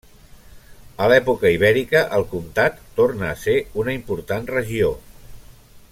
A 1.07 1.09
l'època 1.11 1.51
ibèrica 1.57 2.01
el 2.19 2.25
Comtat 2.33 2.81
torna 3.01 3.29
a 3.29 3.37
ser 3.45 3.57
una 3.85 3.95
important 4.01 4.53
regió. 4.57 4.91